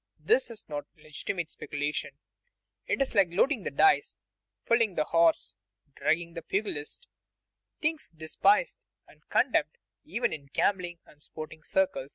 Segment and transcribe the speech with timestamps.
[0.17, 2.17] This is not legitimate speculation;
[2.87, 4.17] it is like loading the dice,
[4.65, 5.53] pulling the horse,
[5.93, 7.05] drugging the pugilist
[7.81, 12.09] things despised and condemned even in gambling and sporting circles.